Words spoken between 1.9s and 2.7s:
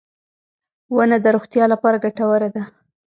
ګټوره ده.